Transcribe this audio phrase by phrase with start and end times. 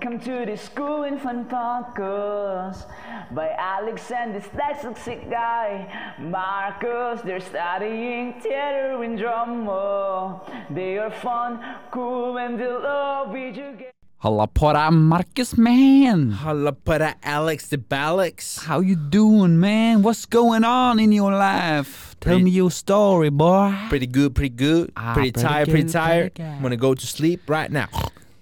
[0.00, 2.86] Welcome to the School in Fun Podcast
[3.32, 5.90] by Alex and this dyslexic guy,
[6.20, 7.20] Marcus.
[7.22, 10.40] They're studying theater and drama.
[10.70, 11.58] They are fun,
[11.90, 13.90] cool, and they love video games.
[14.18, 16.30] Halla på deg, Marcus, man!
[16.30, 18.66] Halla på deg, Alex the Balex.
[18.66, 20.02] How you doing, man?
[20.02, 22.14] What's going on in your life?
[22.20, 23.74] Tell Pretty- me your story, boy.
[23.88, 24.92] Pretty good, pretty good.
[24.96, 26.34] Ah, pretty, pretty tired, pretty tired.
[26.36, 26.62] pretty good.
[26.62, 27.88] gonna go to sleep right now.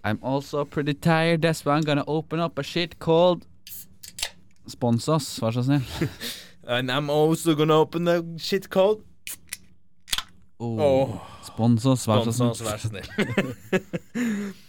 [0.07, 1.43] I'm also pretty tired.
[1.43, 3.47] That's why I'm gonna open up a shit called
[4.69, 5.83] Spons oss, vær så snill.
[6.77, 9.03] And I'm also gonna open a shit called
[10.59, 10.81] Oh.
[10.81, 11.21] oh.
[11.45, 12.55] Spons oss, vær så snill.
[12.67, 14.55] vær så snill.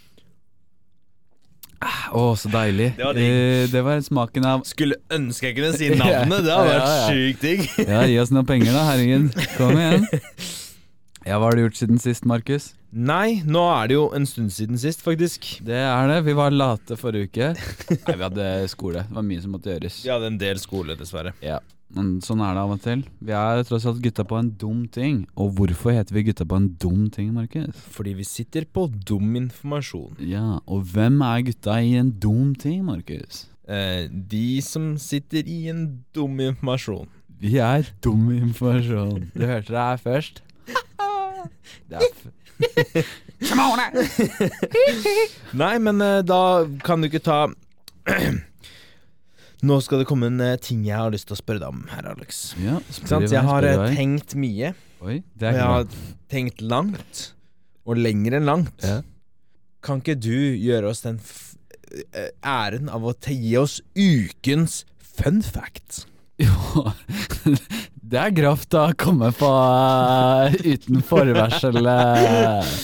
[2.17, 2.87] Å, så deilig.
[2.97, 3.17] Det var.
[3.21, 6.41] Eh, det var smaken av Skulle ønske jeg kunne si navnet.
[6.47, 7.09] Det hadde Ja, vært ja.
[7.11, 7.67] sjukt digg.
[7.85, 8.85] Ja, gi oss noen penger, da.
[8.89, 9.37] Herregud.
[9.59, 10.07] Kom igjen.
[11.27, 12.69] Ja, hva har du gjort siden sist, Markus?
[12.95, 15.57] Nei, nå er det jo en stund siden sist, faktisk.
[15.67, 16.21] Det er det.
[16.23, 17.49] Vi var late forrige uke.
[18.05, 19.01] Nei, vi hadde skole.
[19.09, 19.97] Det var mye som måtte gjøres.
[20.05, 21.33] Vi hadde en del skole, dessverre.
[21.43, 21.57] Ja,
[21.91, 23.03] men sånn er det av og til.
[23.19, 25.19] Vi er tross alt gutta på en dum ting.
[25.35, 27.75] Og hvorfor heter vi gutta på en dum ting, Markus?
[27.97, 30.15] Fordi vi sitter på dum informasjon.
[30.31, 33.49] Ja, og hvem er gutta i en dum ting, Markus?
[33.67, 37.11] Eh, de som sitter i en dum informasjon.
[37.43, 39.27] Vi er dum informasjon.
[39.35, 40.43] Du hørte det her først.
[41.89, 42.17] Det on f
[45.61, 47.47] Nei, men eh, da kan du ikke ta
[49.67, 51.87] Nå skal det komme en eh, ting jeg har lyst til å spørre deg om
[51.89, 52.53] her, Alex.
[52.61, 52.77] ja?
[53.25, 55.87] Jeg har eh, tenkt mye, Oi, det og jeg har
[56.29, 57.23] tenkt langt.
[57.87, 58.83] Og lenger enn langt.
[58.85, 58.99] Ja.
[59.85, 61.55] Kan ikke du gjøre oss den f
[62.11, 66.03] eh, æren av å gi oss ukens fun fact?
[66.37, 66.83] Jo,
[68.11, 71.79] det er grovt å komme på uh, uten forvarsel.
[71.81, 72.75] eh.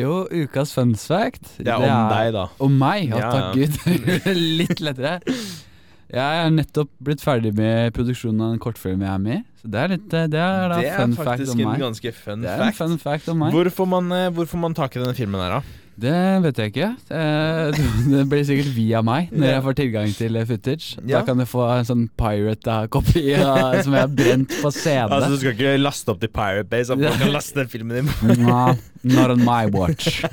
[0.00, 1.56] Jo, ukas fun fact.
[1.58, 2.46] Det er om deg, da.
[2.62, 3.10] Om meg?
[3.10, 3.78] Ja, takk Gud.
[4.60, 5.18] Litt lettere.
[6.14, 9.42] Jeg er nettopp blitt ferdig med produksjonen av en kortfilm jeg er med i.
[9.58, 11.70] Så det er litt eh, Det er da Det er fun fact faktisk om en
[11.72, 11.80] meg.
[11.82, 12.78] ganske fun Det er en fact.
[12.82, 13.56] fun fact om meg.
[13.56, 15.83] Hvor får man, eh, man tak i denne filmen her, da?
[16.00, 16.88] Det vet jeg ikke.
[17.14, 17.80] Eh,
[18.12, 21.04] Det blir sikkert via meg når jeg får tilgang til eh, footage.
[21.06, 23.24] Da kan du få en sånn pirate-kopi
[23.84, 25.06] som jeg har brent på CD.
[25.08, 28.02] Altså, du skal ikke laste opp til Pirate Bay, så folk kan laste den filmen
[28.02, 28.44] din
[29.04, 30.24] not on my watch.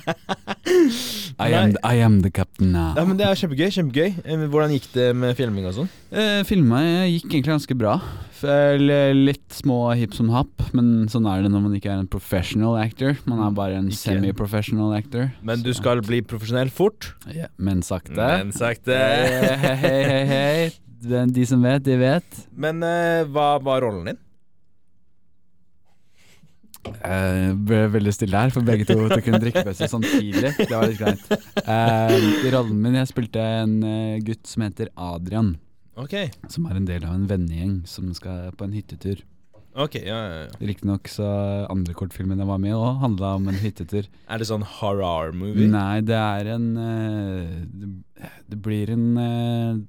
[1.40, 2.94] I am, I am the captain now.
[2.98, 3.70] Ja, men Det er kjempegøy.
[3.72, 5.90] kjempegøy Eh, Hvordan gikk det med filming og sånn?
[6.12, 8.00] Eh, filma gikk egentlig ganske bra.
[8.42, 12.76] Litt små hipp som happ, men sånn er det når man ikke er en professional
[12.82, 13.16] actor.
[13.30, 15.32] Man er bare en semi-professional actor.
[15.46, 17.14] Men du skal bli profesjonell fort.
[17.34, 18.16] ja, Men sakte.
[18.18, 18.98] Men sakte.
[18.98, 20.72] Hei, hei, hei,
[21.32, 22.42] de som vet, de vet.
[22.56, 24.18] Men eh, hva var rollen din?
[26.82, 30.54] Eh, ble veldig stille her, for begge to tok en drikkepause samtidig.
[30.58, 31.26] Det var litt greit.
[31.66, 32.14] Uh,
[32.46, 35.56] I rollen min jeg spilte en eh, gutt som heter Adrian.
[36.02, 36.16] Ok,
[36.50, 39.22] Som er en del av en vennegjeng som skal på en hyttetur.
[39.76, 40.60] ok, ja, ja, ja.
[40.60, 41.28] Riktignok så
[41.72, 44.08] andre kortfilmen jeg var med i òg handla om en hyttetur.
[44.28, 45.70] Er det sånn horror-movie?
[45.72, 49.82] Nei, det er en uh, det, blir en uh,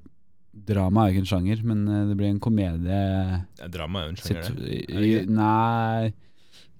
[0.52, 4.12] Drama er jo ikke en sjanger, men det blir en komedie Ja, drama er jo
[4.12, 5.22] en sjanger, det.
[5.32, 6.12] Nei,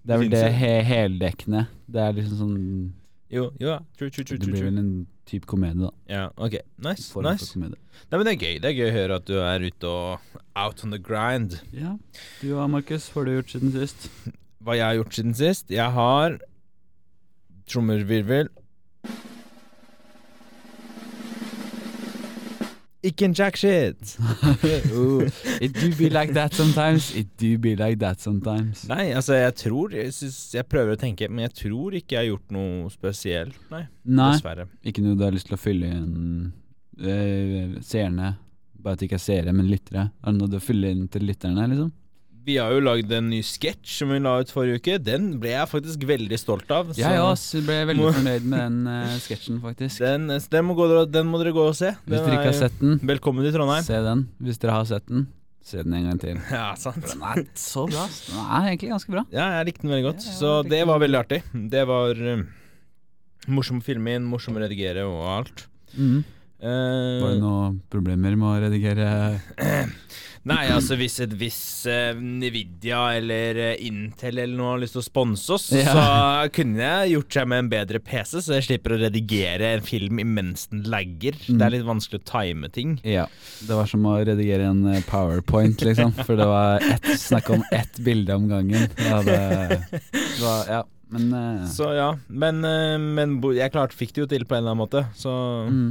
[0.03, 1.67] det er vel det he heldekkende.
[1.93, 2.59] Det er liksom sånn
[3.33, 3.79] Jo, jo.
[3.97, 4.93] True, true, true, Det blir vel en
[5.29, 5.91] type komedie, da.
[6.11, 6.59] Ja, ok.
[6.85, 7.09] Nice.
[7.13, 7.55] Form for nice.
[7.57, 8.59] Nei, men det er gøy.
[8.61, 11.61] Det er gøy å høre at du er ute og out on the grind.
[11.73, 11.95] Ja.
[12.43, 14.09] Du og Markus, hva har du gjort siden sist?
[14.63, 15.71] Hva jeg har gjort siden sist?
[15.73, 16.37] Jeg har
[17.73, 18.51] Trommervirvel.
[23.03, 24.13] Ikke en jack shit.
[24.95, 25.27] Ooh,
[25.61, 27.09] it do be like that sometimes.
[27.19, 28.85] It do be like that sometimes.
[28.89, 32.21] Nei, altså, jeg tror jeg, synes, jeg prøver å tenke, men jeg tror ikke jeg
[32.23, 33.57] har gjort noe spesielt.
[33.75, 34.69] Nei, Nei, dessverre.
[34.87, 36.53] ikke noe du har lyst til å fylle inn
[37.03, 38.37] eh, seerne.
[38.83, 40.09] Bare at det ikke er seere, men lyttere.
[40.23, 41.91] Er det noe du fyller inn til lytterne, liksom?
[42.43, 44.97] Vi har jo lagd en ny sketsj som vi la ut forrige uke.
[44.99, 46.89] Den ble jeg faktisk veldig stolt av.
[46.99, 50.03] Jeg så også ble veldig fornøyd med den uh, sketsjen, faktisk.
[50.03, 51.93] Den, den, må gå, den må dere gå og se.
[52.03, 53.87] Hvis dere ikke har sett den, Velkommen til Trondheim.
[53.87, 54.25] se den.
[54.43, 55.29] Hvis dere har sett den,
[55.63, 56.43] se den en gang til.
[56.57, 57.07] Ja, sant.
[57.07, 58.09] Den er så bra.
[58.11, 59.25] Den er egentlig ganske bra.
[59.31, 60.27] Ja, jeg likte den veldig godt.
[60.27, 61.43] Ja, så det var veldig artig.
[61.77, 62.43] Det var uh,
[63.55, 65.69] morsom å filme inn, morsom å redigere og alt.
[65.95, 66.25] Mm.
[66.63, 69.07] Uh, Var det noen problemer med å redigere
[70.49, 75.03] Nei, altså hvis et visst uh, Nvidia eller eh, Intel eller noe har lyst til
[75.03, 75.93] å sponse oss, Ja.
[75.95, 76.07] så
[76.55, 80.19] kunne jeg gjort seg med en bedre PC, så jeg slipper å redigere en film
[80.23, 81.39] imens den lagger.
[81.47, 81.61] Mm.
[81.61, 82.97] Det er litt vanskelig å time ting.
[83.07, 83.29] Ja.
[83.63, 86.17] Det var som å redigere en eh, powerpoint, liksom.
[86.27, 88.91] For det var ett, snakk om ett bilde om gangen.
[88.99, 89.39] Ja, det,
[89.93, 90.83] det var, ja.
[91.13, 94.65] Men uh, Så ja, men, eh, men jeg klart fikk det jo til på en
[94.65, 95.33] eller annen måte, så
[95.69, 95.91] mm.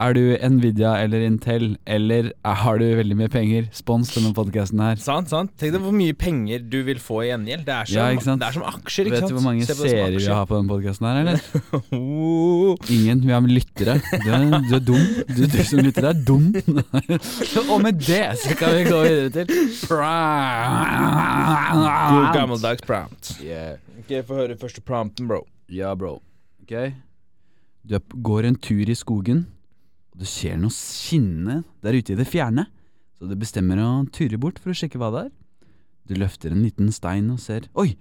[0.00, 3.68] Er du Nvidia eller Intel, eller har du veldig mye penger?
[3.76, 4.96] Spons denne podkasten her.
[4.98, 5.52] Sant, sant.
[5.60, 7.64] Tenk deg hvor mye penger du vil få i gjengjeld.
[7.68, 8.08] Det som, Ja.
[8.40, 9.30] Det er som aksjer, ikke Vet sant.
[9.30, 11.38] du hvor mange seere vi har på denne podkasten her, eller?
[11.92, 12.76] Oh.
[12.90, 13.20] Ingen.
[13.22, 13.98] Vi har med lyttere.
[14.24, 15.04] Du er, du er dum.
[15.28, 16.50] Du, du som lytter er dum.
[17.72, 19.46] Og med det så kan vi gå videre til
[22.12, 23.36] God gammeldags prompt.
[23.42, 23.78] Yeah.
[24.02, 25.44] Okay, Få høre første prompten, bro.
[25.70, 26.18] Ja, bro.
[26.64, 26.74] Ok.
[27.88, 29.46] Du går en tur i skogen,
[30.12, 32.66] og du ser noe skinnende der ute i det fjerne.
[33.16, 35.32] Så du bestemmer å ture bort for å sjekke hva det er.
[36.10, 37.94] Du løfter en liten stein og ser Oi!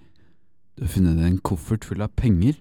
[0.75, 2.58] Du har funnet en koffert full av penger.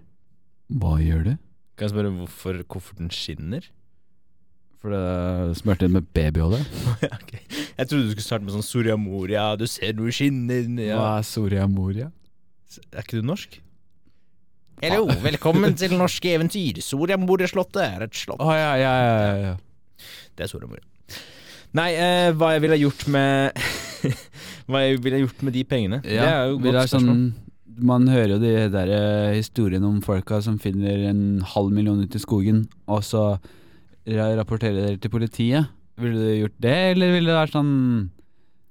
[0.70, 1.32] Hva gjør du?
[1.78, 3.64] Kan jeg spørre hvorfor kofferten skinner?
[4.80, 6.60] For det smurte med babyolje.
[7.18, 7.40] okay.
[7.76, 10.98] Jeg trodde du skulle starte med sånn Soria Moria, du ser noe skinner ja.
[11.00, 12.10] Hva er Soria Moria?
[12.92, 13.58] Er ikke du norsk?
[14.80, 16.78] Hallo, velkommen til norske eventyr.
[16.80, 18.40] Soria Moria-slottet er et slott.
[18.40, 20.06] Oh, ja, ja, ja, ja.
[20.32, 20.86] Det er Soria Moria.
[21.76, 23.60] Nei, eh, hva jeg ville gjort med
[24.70, 25.98] Hva jeg ville gjort med de pengene?
[26.02, 27.10] Ja, det er jo godt er spørsmål.
[27.10, 31.22] sånn, man hører jo de der eh, historiene om folka som finner en
[31.52, 33.24] halv million ute i skogen, og så
[34.08, 35.68] rapporterer dere til politiet.
[36.00, 37.74] Ville du gjort det, eller ville det vært sånn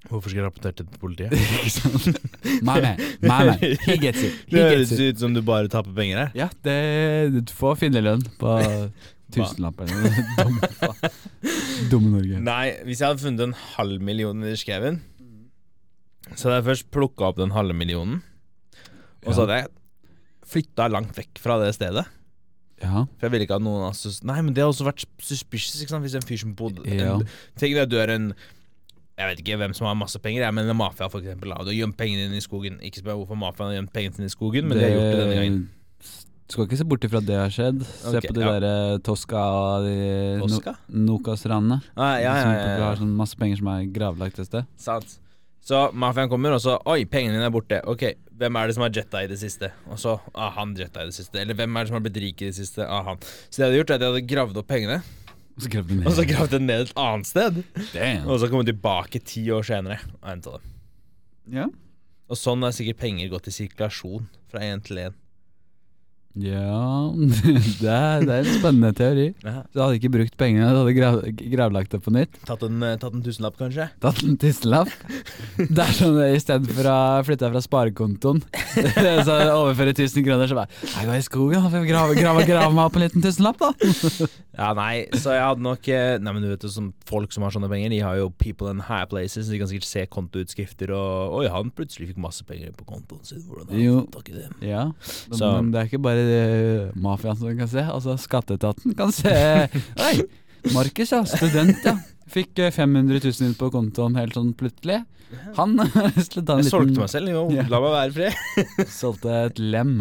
[0.08, 1.34] Hvorfor skal jeg rapportere til politiet?
[1.60, 2.16] Ikke sånn
[2.64, 4.38] My man, my man, he gets it.
[4.48, 6.30] He Det høres ut som du bare taper penger her.
[6.38, 8.54] Ja, det Du får finnerlønn på
[9.36, 9.92] tusenlapper.
[10.40, 10.70] Dumme.
[11.92, 12.40] Dumme Norge.
[12.48, 15.02] Nei, hvis jeg hadde funnet en halv million i skauen,
[16.32, 18.22] så hadde jeg først plukka opp den halve millionen,
[19.26, 19.70] og så hadde jeg
[20.50, 22.06] flytta langt vekk fra det stedet.
[22.80, 23.04] Ja.
[23.20, 24.22] For jeg ville ikke at noen assos...
[24.26, 26.06] Nei, men det har også vært suspicious, ikke sant?
[26.06, 27.18] Hvis en fyr som bodde Ja.
[27.60, 28.30] Tenk deg at du er en
[29.20, 31.52] Jeg vet ikke hvem som har masse penger, jeg, mener mafia, for eksempel.
[31.52, 32.80] Du har gjemt pengene dine i skogen.
[32.88, 35.20] Ikke spør hvorfor mafiaen har gjemt pengene sine i skogen, men de har gjort det
[35.20, 35.60] denne gangen.
[36.50, 37.84] Skal ikke se bort ifra at det har skjedd.
[37.86, 38.54] Se okay, på de ja.
[38.56, 40.74] der eh, Tosca og no Tosca?
[40.90, 41.78] Nokas-ranene.
[41.94, 42.86] Ah, ja, ja, ja, ja.
[42.88, 44.72] har sånn masse penger som er gravlagt et sted.
[44.82, 45.20] Sant.
[45.70, 47.78] Så mafiaen kommer, og så Oi, pengene dine er borte.
[47.92, 48.08] Ok,
[48.40, 49.70] hvem er det som har jetta i det siste?
[49.92, 51.38] Og så Ah, han jetta i det siste.
[51.44, 52.88] Eller hvem er det som har blitt rik i det siste?
[52.88, 53.22] Ah, han.
[53.22, 55.04] Så det de hadde gjort, er at de hadde gravd opp pengene,
[55.60, 56.08] Og så gravde den ned.
[56.08, 57.62] og så gravd dem ned et annet sted.
[57.94, 58.28] Damn.
[58.30, 60.76] Og så kommet tilbake ti år senere og henta dem.
[61.60, 61.66] Ja.
[62.30, 65.18] Og sånn er sikkert penger gått i sirkulasjon fra én til én.
[66.38, 69.26] Ja det, er, det er en spennende teori.
[69.44, 69.64] Ja.
[69.74, 71.18] Du hadde ikke brukt pengene, du hadde grav,
[71.52, 72.38] gravlagt det på nytt.
[72.48, 73.88] Tatt en, eh, tatt en tusenlapp, kanskje?
[74.04, 74.92] Tatt en tusenlapp.
[75.60, 76.98] Det er sånn istedenfor å
[77.28, 78.44] flytte fra sparekontoen,
[79.28, 82.46] så overføre 1000 kroner, så bare Jeg går i skogen, da får jeg grave, grave,
[82.48, 83.74] grave meg opp en liten tusenlapp, da.
[84.60, 87.46] Ja, nei, så jeg hadde nok eh, Nei, men du vet jo, som folk som
[87.46, 90.04] har sånne penger, de har jo people in high places, så de kan sikkert se
[90.12, 94.18] kontoutskrifter og Oi, han plutselig fikk masse penger på kontoen sin, hvordan har han fått
[94.18, 94.48] tak i det?
[94.68, 97.84] Ja, men, Så- men det er ikke bare eh, mafiaen som kan se.
[97.84, 99.32] Altså, skatteetaten kan se
[100.08, 100.16] Oi,
[100.76, 101.24] Markus, ja.
[101.28, 101.96] Student, ja.
[102.30, 105.00] Fikk eh, 500 000 inn på kontoen helt sånn plutselig.
[105.58, 105.76] Han
[106.26, 107.44] skulle ta en Jeg solgte meg selv, jo.
[107.54, 107.66] Ja.
[107.70, 108.88] La meg være fred.
[109.00, 110.00] Solgte et lem.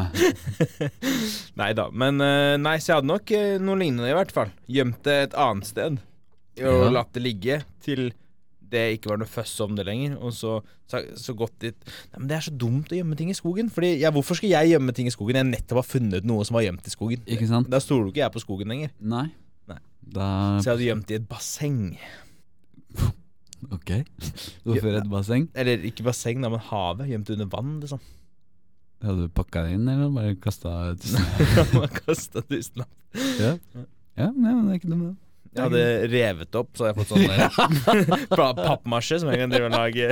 [1.61, 1.89] nei da.
[1.93, 4.53] Men eh, nei, så jeg hadde nok eh, noe lignende, i hvert fall.
[4.73, 5.99] Gjemt det et annet sted.
[6.59, 6.89] Og Ja.
[6.91, 8.09] latt det ligge til
[8.73, 10.17] det ikke var noe føss om det lenger.
[10.23, 10.59] Og så,
[10.91, 11.77] så, så gått dit
[12.13, 13.71] Nei, men Det er så dumt å gjemme ting i skogen.
[13.75, 15.41] Fordi, ja, Hvorfor skal jeg gjemme ting i skogen?
[15.41, 17.23] Jeg nettopp har funnet noe som var gjemt i skogen.
[17.27, 17.71] Ikke sant?
[17.73, 18.95] Da stoler ikke jeg på skogen lenger.
[19.01, 19.27] Nei.
[19.71, 19.81] Nei.
[20.19, 21.83] Da Så jeg hadde gjemt i et basseng.
[23.75, 23.91] Ok.
[24.63, 25.49] Hvorfor et basseng?
[25.59, 27.09] Eller ikke basseng, da, men havet.
[27.11, 27.99] Gjemt under vann, liksom.
[29.03, 30.75] Hadde du pakka det inn, eller bare kasta
[31.75, 32.91] Man kastet tusenlapp.
[33.39, 33.57] Ja.
[34.19, 35.28] ja, men det er ikke noe med det.
[35.55, 37.27] Jeg hadde revet opp, så hadde jeg fått sånn
[38.37, 40.11] der pappmasje som jeg kan drive og lage.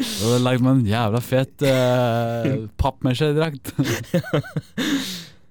[0.00, 3.74] Og da lagde man en jævla fet uh, pappmesjedrakt.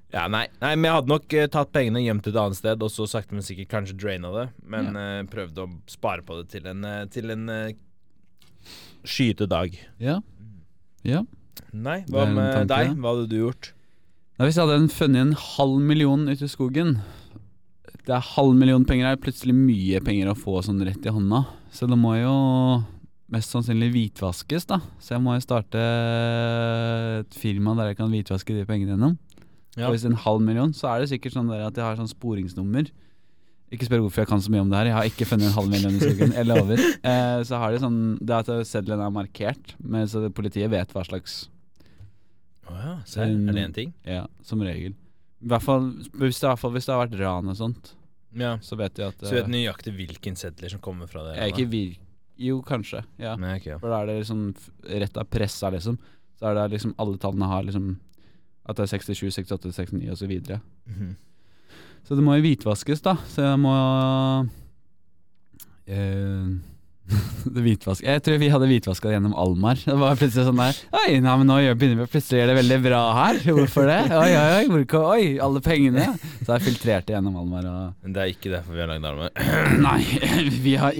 [0.10, 2.90] Ja, nei, nei, men jeg hadde nok uh, tatt pengene gjemt et annet sted, og
[2.90, 4.46] så sakte, men sikkert kanskje draina det.
[4.66, 8.72] Men eh, prøvde å spare på det til en, uh, til en uh,
[9.06, 9.78] skyte dag.
[10.02, 10.18] ja.
[11.06, 11.22] ja.
[11.70, 12.96] Nei, hva med tanke, deg?
[12.98, 13.70] Hva hadde du gjort?
[14.40, 16.96] Nei, hvis jeg hadde funnet en halv million ute i skogen
[18.10, 21.44] Det er halv million penger er plutselig mye penger å få sånn rett i hånda.
[21.70, 22.32] Så det må jo
[23.30, 24.80] mest sannsynlig hvitvaskes, da.
[24.98, 25.84] Så jeg må jo starte
[27.20, 29.14] et firma der jeg kan hvitvaske de pengene gjennom.
[29.76, 29.86] Ja.
[29.86, 31.86] Og hvis det er en halv million, så er det sikkert sånn der at jeg
[31.86, 32.90] har sånn sporingsnummer.
[33.70, 34.90] Ikke spør hvorfor jeg kan så mye om det her.
[34.90, 36.34] Jeg har ikke funnet en halv million i skogen.
[36.40, 36.82] Jeg lover.
[37.10, 40.90] Eh, så har de sånn Det er at seddelen er markert, men så politiet vet
[40.92, 41.46] hva slags
[42.68, 43.94] Å ja, Så er det en ting?
[44.04, 44.98] Ja, som regel.
[45.40, 45.88] I hvert fall
[46.20, 47.94] hvis det, hvis det har vært ran og sånt,
[48.38, 48.60] Ja.
[48.62, 51.38] så vet de at Så du vet eh, nøyaktig hvilken sedler som kommer fra det?
[51.38, 51.98] Jeg er ikke vir...
[52.40, 53.02] Jo, kanskje.
[53.20, 53.34] Ja.
[53.40, 53.80] Nei, okay, ja.
[53.82, 54.44] For da er det liksom
[55.04, 55.98] rett av pressa, liksom.
[56.40, 57.90] så er det liksom alle tallene har liksom
[58.70, 60.20] At det er 67, 68, 69 osv.
[60.20, 60.62] Så, videre.
[60.86, 61.16] -hmm.
[62.04, 63.18] så det må jo hvitvaskes, da.
[63.28, 63.76] Så jeg må
[65.88, 66.46] eh.
[68.10, 69.80] Jeg tror vi hadde hvitvaska gjennom Almar.
[69.82, 72.58] Det var plutselig sånn der Oi, nei, men nå begynner vi plutselig å gjøre det
[72.60, 73.40] veldig bra her.
[73.48, 74.00] Hvorfor det?
[74.14, 76.06] Oi, oi, oi, hvor, oi alle pengene.
[76.44, 77.66] Så jeg filtrerte gjennom Almar
[78.04, 79.34] Men det er ikke derfor vi har lagd Almar.
[79.88, 80.02] Nei,
[80.66, 80.98] vi har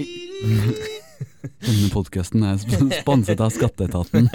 [1.40, 4.28] Denne podkasten er sponset av Skatteetaten.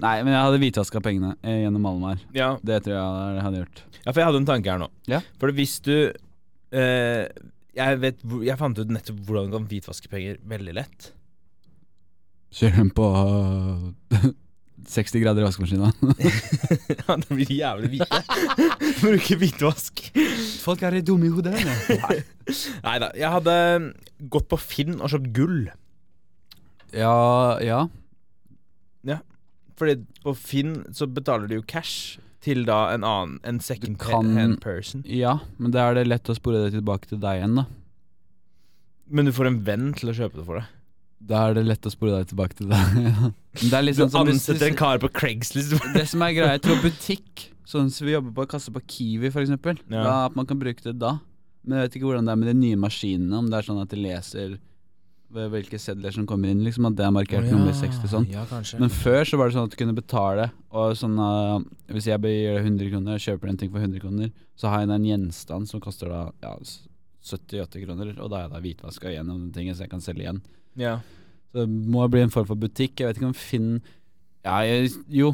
[0.00, 2.20] Nei, men jeg hadde hvitvaska pengene eh, gjennom Almar.
[2.36, 2.54] Ja.
[2.64, 3.82] Det tror jeg jeg hadde gjort.
[3.98, 4.88] ja, for jeg hadde en tanke her nå.
[5.10, 5.20] Ja.
[5.40, 7.24] For hvis du eh,
[7.76, 11.10] jeg, vet, jeg fant ut nettopp hvordan du kan hvitvaske penger veldig lett.
[12.56, 14.30] Kjør den på uh,
[14.90, 15.92] 60 grader i vaskemaskina.
[16.98, 18.20] ja, det blir jævlig hvite.
[19.02, 20.02] Bruke hvitvask.
[20.64, 21.54] Folk er dumme i hodet.
[22.82, 23.12] Nei da.
[23.14, 23.56] Jeg hadde
[24.32, 25.62] gått på Finn og kjøpt gull.
[26.90, 27.84] Ja, ja.
[29.80, 34.34] Fordi på Finn så betaler du jo cash til da en annen En second kan-
[34.36, 35.02] hand person.
[35.06, 37.66] Ja, men da er det lett å spore det tilbake til deg igjen, da.
[39.10, 40.68] Men du får en venn til å kjøpe det for deg.
[41.20, 42.94] Da er det lett å spore deg tilbake til deg.
[43.60, 45.74] Men det er liksom Du sånn ansetter en kar på Craigslist.
[45.96, 49.28] Det som er greia, jeg tror butikk Sånn som vi jobber på kasse på Kiwi
[49.30, 50.02] eksempel Ja.
[50.02, 51.18] da, At man kan bruke det da
[51.62, 53.82] Men jeg vet ikke hvordan det er med de nye maskinene Om det er sånn
[53.82, 54.56] at de leser
[55.34, 58.44] ved Hvilke sedler som kommer inn Liksom at det er markert nummer 60 sånn Ja.
[58.80, 61.58] Men før så var det sånn at du kunne betale Og sånn uh,
[61.90, 65.10] Hvis jeg gir 100 kroner kjøper en ting for 100 kroner Så har jeg en
[65.10, 69.54] gjenstand som koster da Ja, 70-80 kroner Og da er jeg da hvitvaska gjennom den
[69.56, 70.42] tingen Så jeg kan selge igjen
[70.78, 71.00] ja.
[71.50, 73.00] så det må bli en form for butikk.
[73.00, 73.70] Jeg vet ikke om Finn
[74.46, 75.32] Ja, jeg, jo.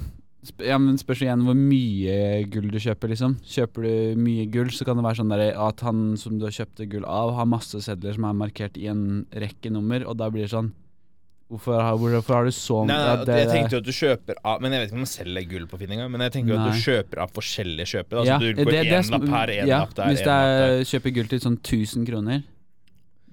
[0.65, 3.37] Ja, men Spørs igjen hvor mye gull du kjøper, liksom.
[3.47, 6.55] Kjøper du mye gull, så kan det være sånn der at han som du har
[6.57, 10.31] kjøpt gull av, har masse sedler som er markert i en rekke nummer, og da
[10.33, 10.73] blir det sånn
[11.47, 14.39] Hvorfor har, hvorfor har du så Nei, ja, nei, jeg tenkte jo at du kjøper
[14.51, 16.11] av Men jeg vet ikke om man selger gull på Finn engang.
[16.11, 18.25] Men jeg tenker jo at du kjøper av forskjellige kjøpere.
[18.27, 21.31] ja, Altså du går én lapp her, én ja, lapp der, Hvis er kjøper gull
[21.31, 22.43] til sånn 1000 kroner,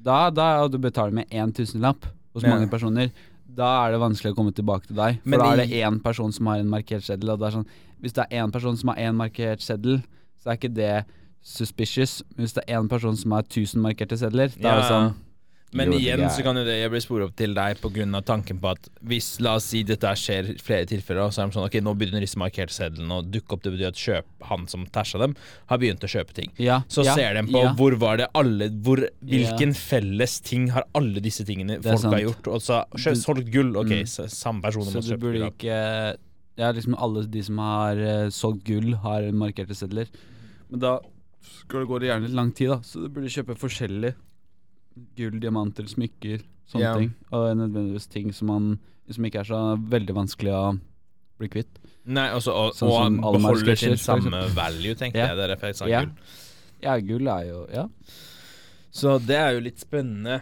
[0.03, 2.05] da, da og du betaler med én tusenlapp
[2.35, 2.53] hos Ja.
[2.53, 3.09] mange personer,
[3.45, 5.19] da er det vanskelig å komme tilbake til deg.
[5.23, 7.57] For Men da er det én person som har en markert seddel, og det er
[7.59, 7.67] sånn
[8.03, 10.01] Hvis det er én person som har én markert seddel,
[10.41, 11.05] så er ikke det
[11.43, 12.21] suspicious.
[12.35, 15.13] Hvis det er én person som har 1000 markerte sedler, da er det sånn
[15.73, 18.21] Men Jo, igjen så kan jo det jeg bli sporet opp til deg pga.
[18.23, 21.65] tanken på at hvis la oss si dette skjer flere tilfeller, så er de sånn
[21.65, 23.63] Ok, nå begynner disse markerte sedlene å dukke opp.
[23.63, 25.35] Det betyr at kjøp, han som tæsja dem,
[25.67, 26.51] har begynt å kjøpe ting.
[26.57, 27.73] ja, Så ja, ser de på ja.
[27.73, 32.47] hvor var det alle hvor, Hvilken felles ting har alle disse tingene folk har gjort?
[32.47, 33.75] Og så kjøpt solgt gull.
[33.77, 34.05] Ok, Mm.
[34.09, 35.51] så samme person Så må du burde gull.
[35.51, 36.17] ikke
[36.57, 40.07] Ja, liksom alle de som har uh, solgt gull, har markerte sedler.
[40.69, 40.99] Men da
[41.41, 42.77] skal det gå det gjerne litt lang tid, da.
[42.85, 44.13] Så du burde kjøpe forskjellig.
[45.17, 46.93] Gull, diamanter, smykker, sånne Ja.
[46.97, 47.13] ting.
[47.31, 50.79] Og nødvendigvis ting som, man, som ikke er så veldig vanskelig å
[51.39, 51.79] bli kvitt.
[52.05, 55.37] Nei, også, og, Sånn og han beholder sin samme value, tenker jeg.
[55.37, 56.01] Det er derfor jeg sa Ja.
[56.03, 56.13] gull.
[56.83, 57.87] Ja, gull er jo Ja.
[58.91, 60.41] Så det er jo litt spennende.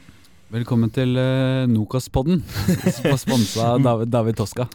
[0.51, 2.41] Velkommen til uh, Nokas-podden,
[3.24, 4.65] sponsa av David, David Toska.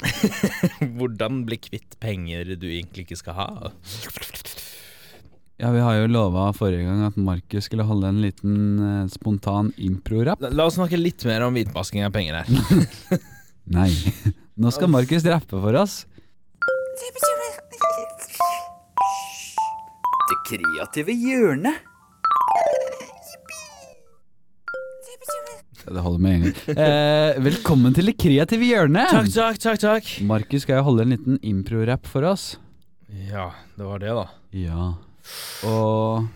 [0.97, 3.49] Hvordan bli kvitt penger du egentlig ikke skal ha.
[5.57, 9.71] Ja, vi har jo lova forrige gang at Markus skulle holde en liten eh, spontan
[9.81, 10.43] impro-rapp.
[10.45, 13.21] La, la oss snakke litt mer om hvitvasking av penger her.
[13.77, 13.89] Nei.
[14.61, 16.03] Nå skal Markus rappe for oss.
[20.27, 21.81] Det kreative hjørnet.
[25.87, 26.55] Ja, det holder med en gang.
[26.83, 29.09] Eh, velkommen til Det kreative hjørnet.
[29.09, 30.13] takk, takk, takk, takk.
[30.27, 32.57] Markus skal jo holde en liten impro-rapp for oss.
[33.09, 34.29] Ja, det var det, da.
[34.53, 34.93] Ja.
[35.67, 36.27] Og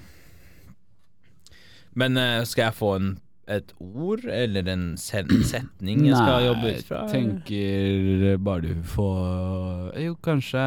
[1.98, 3.10] Men eh, skal jeg få en,
[3.50, 7.02] et ord, eller en sen setning jeg skal jobbe ut fra?
[7.06, 10.64] jeg tenker bare du får Jo, kanskje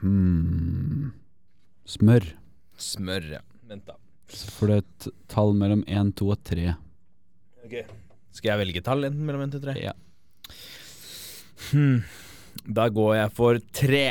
[0.00, 1.12] hmm,
[1.86, 2.24] Smør.
[2.76, 3.44] Smør, ja.
[3.68, 3.94] Vent, da.
[4.32, 6.74] Så får du et tall mellom én, to og tre.
[7.62, 7.78] Ok.
[8.36, 9.74] Skal jeg velge tall, enten mellom 1 og 3?
[9.80, 9.94] Ja.
[11.70, 12.02] Hmm.
[12.66, 14.02] Da går jeg for 3.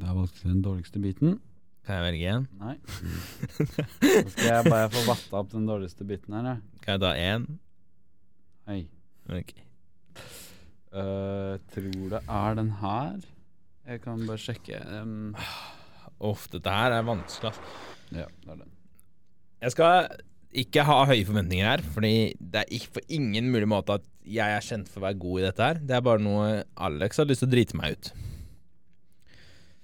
[0.00, 1.36] Da valgte du den dårligste biten.
[1.82, 2.44] Kan jeg velge en?
[2.60, 2.76] Nei.
[3.50, 3.66] Så
[4.32, 6.80] skal jeg bare få vatta opp den dårligste biten her, jeg.
[6.84, 7.46] Kan jeg ta én?
[8.70, 8.80] Nei.
[9.32, 9.54] Ok.
[10.92, 13.22] Uh, tror det er den her.
[13.88, 14.78] Jeg kan bare sjekke.
[15.00, 15.32] Um,
[16.22, 17.62] Uff, dette her er vanskelig, altså.
[18.14, 18.70] ja, det er den.
[19.62, 20.12] Jeg skal
[20.62, 24.54] ikke ha høye forventninger her, fordi det er ikke for ingen mulig måte at jeg
[24.54, 25.80] er kjent for å være god i dette her.
[25.82, 28.12] Det er bare noe Alex har lyst til å drite meg ut.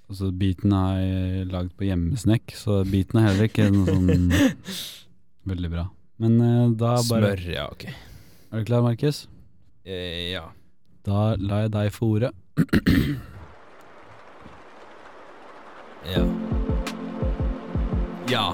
[0.08, 4.30] Altså, biten er lagd på hjemmesnekk, så biten er heller ikke noe sånn
[5.52, 5.88] veldig bra.
[6.18, 7.84] Men uh, da bare Smør, ja, ok.
[8.48, 9.26] Er du klar, Markus?
[9.84, 10.46] Eh, ja.
[11.04, 12.32] Da lar jeg deg få ordet.
[16.08, 16.22] Ja.
[18.30, 18.44] Ja.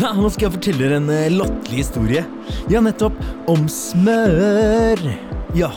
[0.00, 2.24] Nei, nå skal jeg fortelle dere en eh, latterlig historie.
[2.72, 3.20] Ja, nettopp.
[3.50, 5.04] Om smør.
[5.54, 5.70] Ja.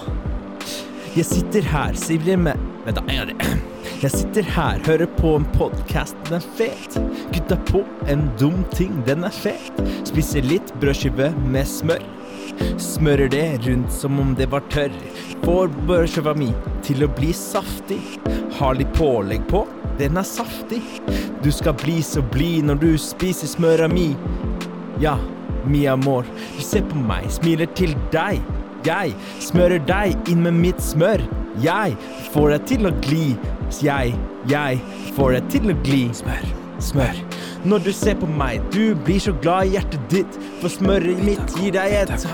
[1.13, 2.57] Jeg sitter her, sier med
[2.87, 3.05] Vent, da.
[3.05, 3.72] En gang til.
[4.03, 6.97] Jeg sitter her, hører på en podkast, den er fet.
[7.31, 9.77] Gutta på en dum ting, den er fet.
[10.09, 12.03] Spiser litt brødskive med smør.
[12.83, 14.91] Smører det rundt som om det var tørr.
[15.45, 16.49] Får brødskiva mi
[16.83, 18.01] til å bli saftig.
[18.57, 19.63] Har litt pålegg på,
[20.01, 20.81] den er saftig.
[21.39, 24.09] Du skal bli så blid når du spiser smøra mi.
[24.99, 25.15] Ja,
[25.63, 28.43] mi amor, du ser på meg, smiler til deg.
[28.83, 29.15] Jeg
[29.47, 31.23] smører deg inn med mitt smør.
[31.63, 31.95] Jeg
[32.35, 33.27] får deg til å gli.
[33.81, 34.13] Jeg,
[34.49, 34.81] jeg
[35.15, 36.03] får deg til å gli.
[36.15, 36.45] Smør,
[36.83, 37.23] smør.
[37.63, 40.39] Når du ser på meg, du blir så glad i hjertet ditt.
[40.61, 42.27] For smøret mitt gir deg et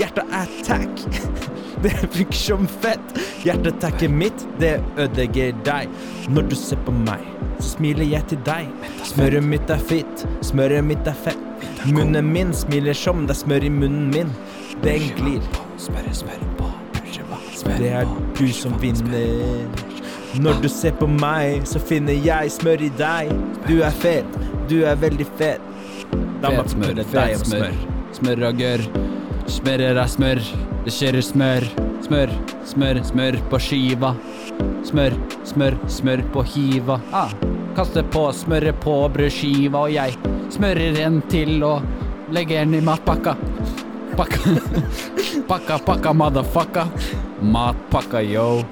[0.00, 1.04] hjerteattack.
[1.84, 3.18] Det funker som fett.
[3.44, 5.92] Hjerteattacket mitt, det ødelegger deg.
[6.32, 7.20] Når du ser på meg,
[7.60, 8.70] så smiler jeg til deg.
[9.04, 11.44] Smøret mitt er fitt, smøret mitt er fett.
[11.92, 14.32] Munnen min smiler som det er smør i munnen min.
[14.82, 15.44] Den glir.
[15.78, 16.72] Smør, smør på.
[17.76, 19.95] Det er du som vinner.
[20.36, 23.30] Når du ser på meg, så finner jeg smør i deg.
[23.64, 24.38] Du er fet,
[24.68, 25.62] du er veldig fet.
[26.42, 27.76] Fet smør, fet smør.
[28.16, 28.84] Smør og gørr.
[29.50, 30.42] Smører er smør.
[30.84, 31.68] Det kjører smør.
[32.06, 32.32] Smør,
[32.68, 34.12] smør, smør på skiva.
[34.86, 35.16] Smør,
[35.48, 36.98] smør, smør på hiva.
[37.16, 37.32] Ah,
[37.76, 40.14] kaster på smøret på brødskiva, og jeg
[40.54, 41.82] smører en til og
[42.32, 43.34] legger den i matpakka.
[44.16, 44.54] Pakka,
[45.50, 46.86] pakka, pakka, motherfucka.
[47.42, 48.62] Matpakka, yo.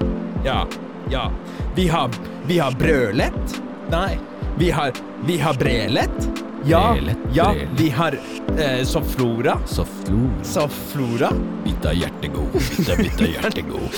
[0.45, 0.63] Ja,
[1.11, 1.27] ja.
[1.75, 2.09] Vi har,
[2.47, 3.61] vi har brødlett.
[3.91, 4.17] Nei,
[4.57, 4.91] vi har,
[5.25, 6.29] vi har brelet.
[6.65, 7.69] Ja, brelet, ja, brelet.
[7.77, 8.19] vi har
[8.57, 9.57] eh, sofflora.
[9.65, 10.29] Softflor.
[10.43, 11.31] Sofflora.
[11.63, 13.89] Bitta hjertegod, bitta, bitta hjertegod.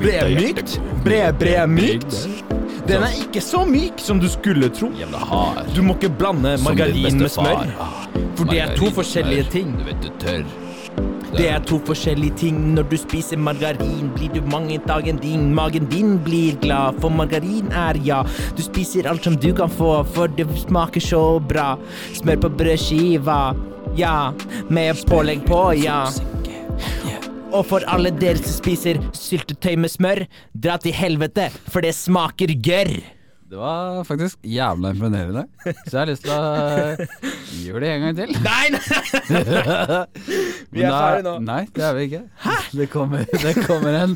[0.00, 0.80] Bremykt.
[1.04, 2.28] Bre, bremykt.
[2.86, 4.90] Den er ikke så myk som du skulle tro.
[5.74, 7.62] Du må ikke blande margarin med smør.
[7.78, 8.02] Ah,
[8.34, 9.70] For det er to forskjellige ting.
[9.78, 10.44] Du vet du tørr.
[11.36, 12.56] Det er to forskjellige ting.
[12.74, 15.50] Når du spiser margarin, blir du mange dagen din.
[15.54, 18.22] Magen din blir glad, for margarin er ja.
[18.56, 21.76] Du spiser alt som du kan få, for det smaker så bra.
[22.18, 23.40] Smør på brødskiva,
[23.98, 24.32] ja.
[24.68, 26.02] Med pålegg på, ja.
[27.50, 32.54] Og for alle dere som spiser syltetøy med smør, dra til helvete, for det smaker
[32.62, 32.94] gørr.
[33.50, 35.42] Det var faktisk jævla imponerende.
[35.64, 38.34] Så jeg har lyst til å gjøre det en gang til.
[38.44, 38.82] Nei, nei!
[40.70, 41.32] Vi er ferdige nå.
[41.42, 42.20] Nei, det er vi ikke.
[42.78, 44.12] Det kommer, det kommer en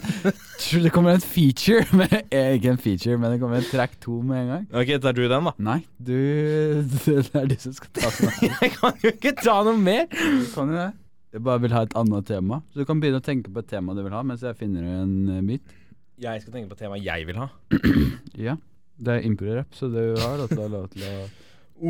[0.85, 4.21] Det kommer en feature med, eh, Ikke en feature, men det kommer en track to
[4.23, 4.69] med en gang.
[4.71, 5.53] Ok, tar du den, da?
[5.59, 6.15] Nei, du
[7.09, 8.31] Det er du som skal ta den.
[8.63, 10.07] Jeg kan jo ikke ta noe mer.
[10.15, 10.93] Du kan jo det.
[11.35, 12.61] Jeg bare vil ha et annet tema.
[12.71, 14.87] Så du kan begynne å tenke på et tema du vil ha, mens jeg finner
[15.01, 15.75] en eh, bit.
[16.23, 17.51] Jeg skal tenke på temaet jeg vil ha.
[18.47, 18.55] Ja.
[18.97, 21.15] Det er impro-rap, så du har lov til å lov til å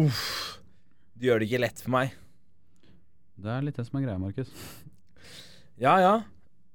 [0.05, 0.61] Uff.
[1.15, 2.15] Du gjør det ikke lett for meg.
[3.37, 4.49] Det er litt det som er greia, Markus.
[5.81, 6.15] Ja, ja.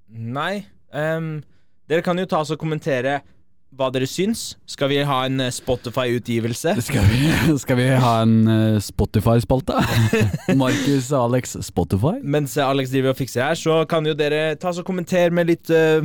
[0.09, 0.67] Nei.
[0.93, 1.39] Um,
[1.89, 3.19] dere kan jo ta oss og kommentere
[3.77, 4.55] hva dere syns.
[4.69, 6.73] Skal vi ha en eh, Spotify-utgivelse?
[6.87, 9.77] Skal vi, skal vi ha en eh, Spotify-spalte?
[10.61, 12.15] Markus og Alex Spotify?
[12.23, 15.51] Mens Alex driver og fikser her, så kan jo dere ta oss og kommentere med
[15.51, 16.01] litt eh,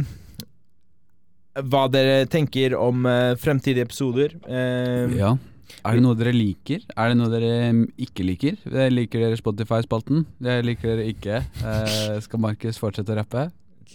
[1.54, 4.34] Hva dere tenker om eh, fremtidige episoder.
[4.48, 5.36] Ehm, Ja.
[5.84, 6.80] Er det noe dere liker?
[6.96, 8.56] Er det noe dere mm, ikke liker?
[8.70, 10.24] Eh, Liker dere Spotify-spalten?
[10.40, 11.40] Det liker dere ikke.
[11.60, 13.46] Eh, skal Markus fortsette å rappe?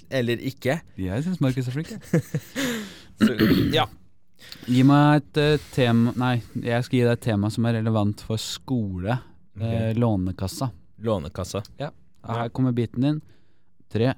[0.10, 0.80] Eller ikke.
[1.00, 1.94] Jeg syns Markus er flink.
[3.78, 3.88] ja.
[4.70, 8.22] Gi meg et uh, tema Nei, jeg skal gi deg et tema som er relevant
[8.26, 9.18] for skole.
[9.60, 10.72] Eh, lånekassa.
[11.04, 11.64] Lånekassa.
[11.80, 13.22] Her kommer biten din.
[13.92, 14.14] Tre,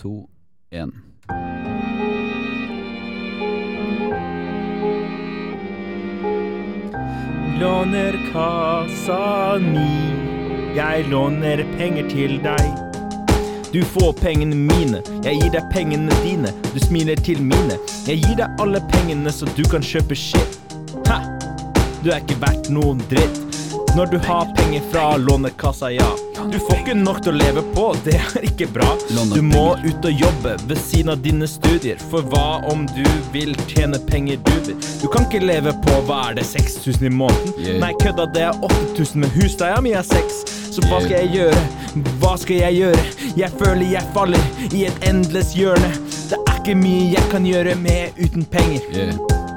[0.00, 0.24] to,
[0.72, 0.94] én.
[7.60, 10.12] Låner kassa mi.
[10.76, 12.70] Jeg låner penger til deg.
[13.72, 16.54] Du får pengene mine, jeg gir deg pengene dine.
[16.72, 17.76] Du smiler til mine.
[18.08, 20.56] Jeg gir deg alle pengene så du kan kjøpe shit.
[21.10, 21.20] Ha!
[22.00, 23.49] Du er ikke verdt noen dritt.
[23.96, 26.10] Når du har penger fra Lånekassa, ja.
[26.52, 28.86] Du får ikke nok til å leve på, det er ikke bra.
[29.34, 31.98] Du må ut og jobbe ved siden av dine studier.
[32.12, 33.02] For hva om du
[33.34, 34.76] vil tjene penger du vil?
[35.02, 37.80] Du kan ikke leve på hva er det, 6000 i måneden?
[37.82, 40.38] Nei, kødda, det er 8000, men husleia mi er 6.
[40.70, 41.64] Så hva skal jeg gjøre?
[42.22, 43.04] Hva skal jeg gjøre?
[43.42, 45.90] Jeg føler jeg faller i et endeløst hjørne.
[46.30, 49.12] Det er ikke mye jeg kan gjøre med uten penger.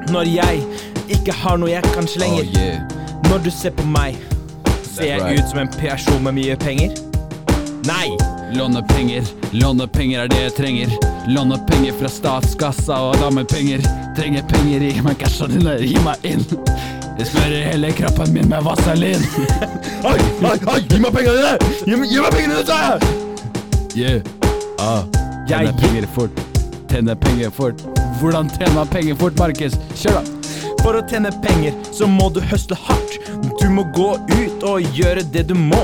[0.09, 0.65] Når jeg
[1.13, 2.47] ikke har noe jeg kan slenge.
[3.29, 4.17] Når du ser på meg,
[4.83, 5.39] ser jeg right.
[5.39, 6.93] ut som en person med mye penger?
[7.87, 8.13] Nei!
[8.53, 10.91] Låne penger, låne penger er det jeg trenger.
[11.27, 13.81] Låne penger fra statskassa og damepenger.
[14.17, 16.45] Trenger penger, gi meg casha dine, gi meg inn.
[17.17, 19.25] Jeg smører hele kroppen min med vaselin.
[20.09, 21.73] Oi, oi, oi, gi meg pengene dine!
[21.87, 23.19] Gi, gi meg pengene dine, sa jeg!
[23.95, 24.21] Yeah.
[24.81, 25.03] Ah.
[25.47, 26.45] tjener Tjene penger fort.
[26.91, 27.83] Tjene penger fort.
[28.19, 29.77] Hvordan tjener man penger fort, Markus?
[29.95, 30.42] Kjør, da.
[30.83, 33.13] For å tjene penger, så må du høsle hardt.
[33.61, 35.79] Du må gå ut og gjøre det du må.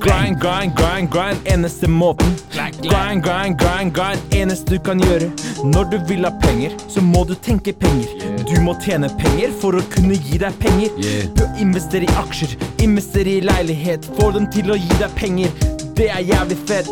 [0.00, 2.32] Grind, grind, grind, grind, eneste måten.
[2.54, 2.78] Grind,
[3.22, 5.28] grind, grind, grind, eneste du kan gjøre.
[5.68, 8.08] Når du vil ha penger, så må du tenke penger.
[8.48, 10.96] Du må tjene penger for å kunne gi deg penger.
[10.96, 11.28] Yeah.
[11.36, 15.52] Du investerer i aksjer, investerer i leilighet, få dem til å gi deg penger.
[15.98, 16.88] Det er jævlig fett.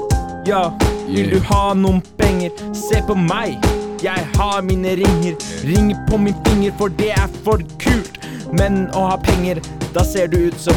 [0.47, 0.69] Ja,
[1.09, 2.53] vil du ha noen penger?
[2.77, 3.57] Se på meg.
[4.03, 5.35] Jeg har mine ringer.
[5.65, 8.19] Ringer på min finger, for det er for kult.
[8.53, 9.61] Men å ha penger,
[9.95, 10.77] da ser du ut som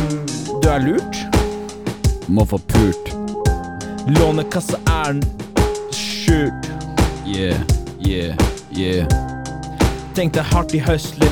[0.61, 1.19] du er lurt.
[2.31, 3.11] Må få pult.
[4.07, 5.19] Lånekassa er
[5.91, 6.71] skjult.
[7.27, 7.59] Yeah,
[7.99, 8.39] yeah,
[8.71, 9.05] yeah.
[10.15, 11.29] Tenk deg hardt i høsler.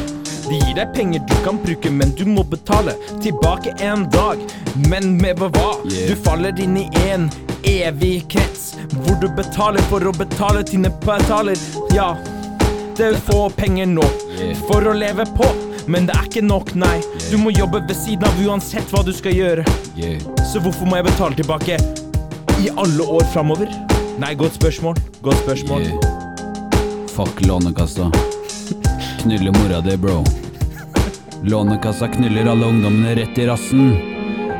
[0.47, 4.43] De gir deg penger du kan bruke, men du må betale tilbake en dag.
[4.91, 5.71] Men med hva?
[5.87, 6.11] Yeah.
[6.11, 7.31] Du faller inn i en
[7.63, 11.57] evig krets hvor du betaler for å betale dine betaler.
[11.95, 12.15] Ja,
[12.97, 14.05] det er få penger nå
[14.67, 15.47] for å leve på,
[15.87, 16.97] men det er ikke nok, nei.
[17.31, 19.65] Du må jobbe ved siden av uansett hva du skal gjøre.
[20.47, 21.79] Så hvorfor må jeg betale tilbake
[22.63, 23.71] i alle år framover?
[24.17, 24.97] Nei, godt spørsmål.
[25.21, 25.87] Godt spørsmål.
[27.13, 28.09] Fuck Lånekassa.
[29.21, 30.23] Knulle mora di, bro.
[31.45, 34.16] Lånekassa knuller alle ungdommene rett i rassen.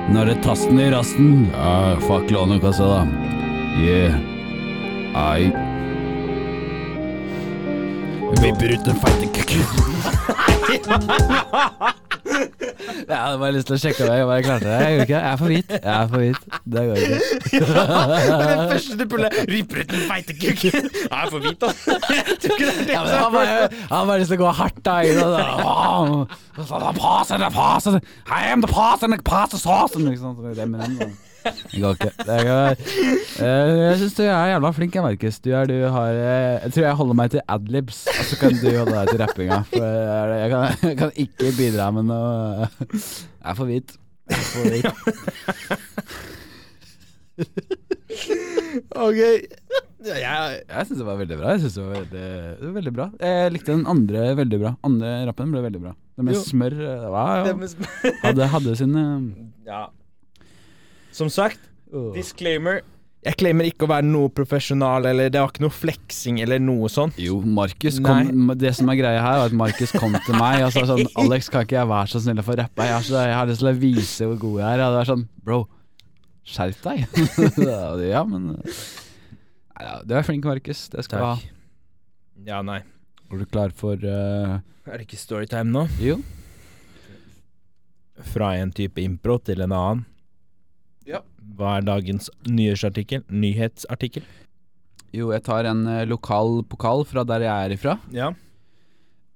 [0.08, 1.48] Når det tasten i rasten.
[1.54, 3.08] Ja, fuck Lånekassa, da.
[3.84, 4.16] Yeah.
[5.16, 5.52] Ai.
[8.42, 9.62] Vipper ut den feite kukken.
[12.38, 14.78] Jeg hadde bare lyst til å sjekke om jeg bare klarte det.
[14.78, 15.22] Jeg gjorde ikke det.
[15.22, 15.70] Jeg er for hvit.
[15.76, 16.42] Jeg er for hvit.
[16.74, 17.20] Det går ikke.
[18.58, 20.90] det første du puller, ryper ut den feite kukken.
[20.94, 21.72] Jeg er for hvit, da.
[22.18, 24.44] Jeg tror ikke det er det Ja, men han bare, han bare lyst til å
[24.46, 27.00] gå hardt da inn og sånn
[27.58, 31.18] Pass, the I am the person, the person, sauce Liksom, det men.
[31.72, 32.12] Det går ikke.
[32.28, 32.82] Det går.
[33.38, 35.40] Eh, Jeg syns du er jævla flink, jeg, Markus.
[35.44, 38.58] Du, er, du har eh, Jeg tror jeg holder meg til adlibs, og så kan
[38.58, 39.60] du holde deg til rappinga.
[39.72, 43.98] For jeg, jeg, kan, jeg kan ikke bidra med noe Jeg er for hvit.
[44.28, 44.86] Jeg er for hvit.
[48.98, 49.18] Ok.
[50.08, 51.54] Jeg, Jeg syns det var veldig bra.
[51.56, 52.26] Jeg synes det var veldig,
[52.62, 54.72] det var veldig bra Jeg likte den andre veldig bra.
[54.88, 55.94] Andre rappen ble veldig bra.
[56.18, 56.42] Den med Jo.
[56.46, 58.14] smør eh, det var, ja.
[58.24, 59.04] hadde, hadde sine
[59.68, 59.82] Ja.
[61.18, 61.60] Som sagt,
[62.14, 62.84] disclaimer.
[63.26, 66.88] Jeg claimer ikke å være noe profesjonal, eller det var ikke noe fleksing eller noe
[66.92, 67.18] sånt.
[67.20, 70.72] Jo, Markus kom Det som er greia her, var at Markus kom til meg og
[70.76, 72.86] sa sånn Alex, kan ikke jeg være så snill å få rappe?
[72.86, 74.84] Jeg har, så, jeg har lyst til å vise hvor god jeg er.
[74.86, 75.60] Og det er sånn Bro,
[76.54, 77.04] skjerp deg.
[78.14, 80.86] ja, men Nei, ja, Du er flink, Markus.
[80.94, 81.38] Det skal du ha.
[82.48, 82.84] Ja, nei.
[83.28, 84.60] Er du klar for uh...
[84.88, 85.88] Er det ikke storytime nå?
[86.00, 86.22] Jo.
[88.32, 90.06] Fra en type impro til en annen.
[91.58, 93.24] Hva er dagens nyhetsartikkel?
[93.34, 94.26] Nyhetsartikkel?
[95.16, 97.96] Jo, jeg tar en eh, lokal pokal fra der jeg er ifra.
[98.14, 98.32] Ja.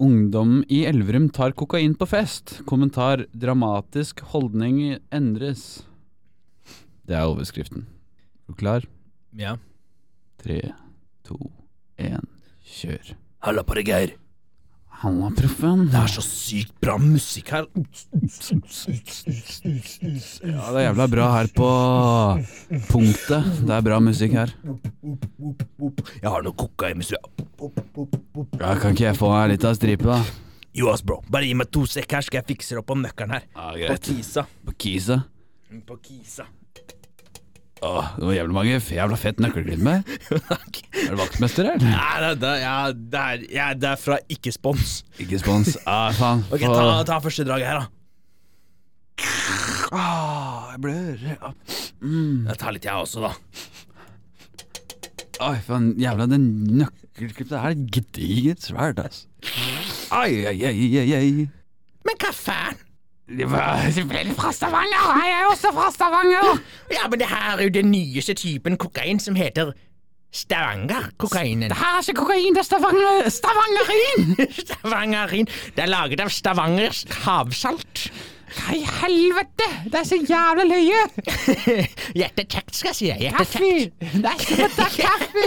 [0.02, 2.60] Ungdom i Elverum tar kokain på fest.
[2.70, 5.84] Kommentar 'Dramatisk holdning endres'.
[7.06, 7.86] Det er overskriften.
[8.46, 8.86] Er du klar?
[9.38, 9.58] ja.
[10.42, 10.74] Tre,
[11.24, 11.38] to,
[12.02, 12.26] én,
[12.66, 13.12] kjør.
[13.46, 14.14] Halla på deg, Geir.
[15.02, 15.88] Halla, proffen.
[15.90, 17.66] Det er så sykt bra musikk her.
[20.46, 21.70] Ja, det er jævla bra her på
[22.92, 23.48] punktet.
[23.66, 24.54] Det er bra musikk her.
[26.22, 27.26] Jeg har noe kokainmusikk.
[28.62, 30.22] Ja, kan ikke jeg få ei lita stripe, da?
[30.78, 31.18] Jo, ass, bro.
[31.34, 33.50] Bare gi meg to sekk her, skal jeg fikse det opp på nøkkelen her.
[33.58, 33.90] Ja, greit.
[33.98, 34.46] På Kisa.
[34.70, 35.18] På Kisa.
[35.90, 36.46] På Kisa.
[37.82, 40.04] Åh, det var jævlig mange jævla fett nøkkelklipp med.
[40.30, 41.82] Er du vaktmester, eller?
[41.82, 44.92] Nei, det, det, ja, det, er, ja, det er fra ikke-spons.
[45.24, 45.74] Ikke spons.
[45.90, 46.44] Ah, faen.
[46.54, 47.88] Ok, ta, ta første draget her, da.
[49.98, 51.26] Ah, jeg blør.
[51.26, 51.52] Ja.
[52.06, 52.46] Mm.
[52.52, 53.34] Jeg tar litt, jeg også, da.
[55.50, 55.90] Oi, faen.
[56.02, 59.26] Jævla det nøkkelklippet her er gedigent svært, ass.
[60.14, 61.50] Ai, ai, ai, ai, ai.
[62.06, 62.78] Men hva faen?
[63.38, 65.04] Det var selvfølgelig fra Stavanger.
[65.26, 66.60] Jeg er også fra Stavanger.
[66.92, 69.72] Ja, men det her er jo den nyeste typen kokain som heter
[70.34, 71.70] Stavanger-kokainen.
[71.70, 74.36] Det her er ikke kokain, det er Stavanger, Stavangerin.
[74.66, 75.48] Stavangerin.
[75.76, 78.12] Det er laget av Stavangers havsalt.
[78.52, 79.68] Hva i helvete?
[79.88, 81.02] Det er så jævla løye!
[82.20, 83.30] Hjertekjekt, skal jeg si.
[83.32, 83.70] Kaffe!
[84.02, 85.46] Det er som å ta kaffe!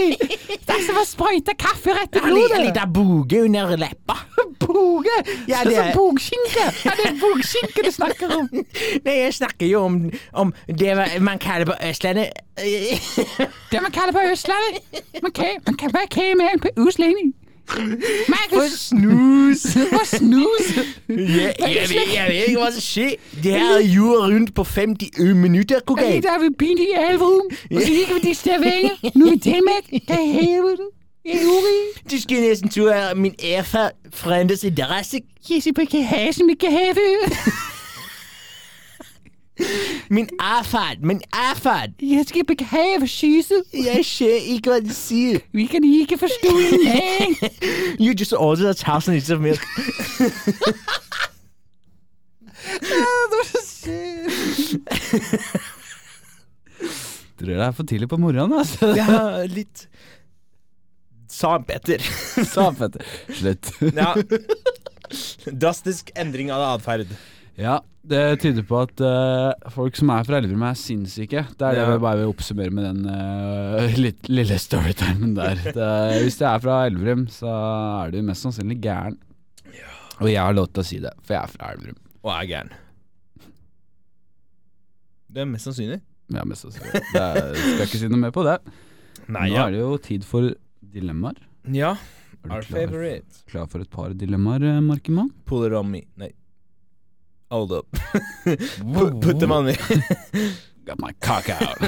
[0.54, 4.16] Det er som å sprøyte kaffe rett i En liten boge under leppa.
[4.64, 5.18] Boge!
[5.50, 6.66] Ja, det er som bogskinke!
[6.88, 8.48] Er det bogskinke du snakker om!
[9.04, 10.00] Nei, jeg snakker jo om,
[10.32, 15.02] om det man kaller på Østlandet Det man kaller på Østlandet.
[15.20, 17.34] Man kan, man kan være kæmeren på utlending.
[18.29, 19.62] Man kan snus.
[19.92, 20.66] For snus.
[21.09, 23.14] jeg, jeg, vet- jeg vet ikke hva som skjer.
[23.42, 26.22] Det her er jorda rundt på 50 minutter, kokain.
[26.22, 28.96] dag er vi pinlig i Elverum, og så gikk vi til Stavanger.
[29.14, 29.85] Nå er i Danmark.
[30.09, 30.88] Helvete?
[31.24, 32.11] Jeg er urig.
[32.11, 35.20] Du skal nesten tro er min erfar frendes interesse.
[35.50, 37.09] Jeg skal ikke ha som ikke have.
[40.10, 41.86] Min erfar, min erfar.
[42.02, 43.54] Jeg skal ikke have skyse.
[43.74, 45.38] Jeg ser ikke hva du sier.
[45.52, 47.36] Vi kan ikke forstå en ting.
[48.00, 49.62] You just ordered a thousand liters of milk.
[57.38, 58.92] Tror det er for tidlig på morgenen, altså.
[58.96, 59.86] Ja, litt
[61.34, 62.02] Sa Petter.
[62.46, 63.02] Sa Petter.
[63.34, 63.72] Slutt.
[63.96, 64.12] Ja.
[65.50, 67.10] Drastisk endring av atferd.
[67.60, 71.44] Ja, det tyder på at uh, folk som er fra Elverum er sinnssyke.
[71.54, 75.60] Det er det vi bare vil oppsummere med den uh, litt, lille storytimen der.
[75.64, 75.90] Det,
[76.24, 77.52] hvis du er fra Elverum, så
[78.04, 79.20] er du mest sannsynlig gæren.
[80.20, 82.02] Og jeg har lov til å si det, for jeg er fra Elverum.
[82.24, 82.74] Og er gæren.
[85.34, 86.02] Det er mest sannsynlig.
[86.34, 87.00] Ja, mest sannsynlig.
[87.10, 88.58] Det er, skal ikke si noe mer på det.
[89.24, 89.64] Nei, Nå ja.
[89.64, 90.52] er det jo tid for
[90.94, 91.40] dilemmaer.
[91.74, 91.96] Ja.
[92.44, 93.42] Er du Our klar, favorite.
[93.50, 94.86] klar for et par dilemmaer, Markimann?
[94.90, 95.30] Markemann?
[95.48, 96.04] Pull it on me.
[96.20, 96.34] Nei.
[97.50, 97.87] Hold up.
[98.44, 99.74] Put, put them on me.
[100.87, 101.78] Got my cock out.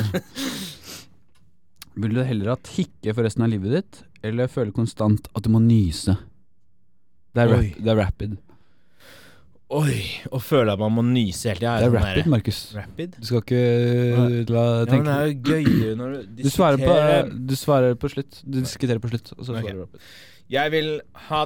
[1.96, 5.50] Vil du heller ha hikke for resten av livet ditt, eller føle konstant at du
[5.52, 6.16] må nyse?
[7.36, 8.36] Det er, rap, det er rapid.
[9.76, 9.96] Oi,
[10.30, 11.72] å føle at man må nyse hele tida.
[11.82, 12.60] Det er rapid, Markus.
[12.76, 13.16] Rapid?
[13.18, 13.62] Du skal ikke
[14.52, 17.98] la Ja, men det er jo gøyere når du du svarer, på, diskuterer du svarer
[17.98, 18.38] på slutt.
[18.44, 20.06] Du diskuterer på slutt, og så svarer du rapid.
[20.54, 20.90] Jeg vil
[21.26, 21.42] ha